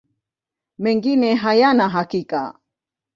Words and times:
Mengine 0.77 1.35
hayana 1.35 1.89
hakika. 1.89 2.59